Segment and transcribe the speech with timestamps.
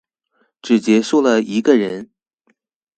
[0.63, 2.09] 只結束了一個人